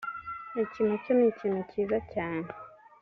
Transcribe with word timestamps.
Iki 0.63 0.79
nacyo 0.87 1.11
ni 1.17 1.25
ikintu 1.31 1.59
cyiza 1.69 1.97
cyane 2.13 2.45